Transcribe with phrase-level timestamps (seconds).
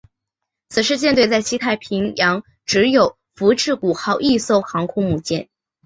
[0.69, 5.47] 此时舰队在西太平洋只有福治谷号一艘航空母舰。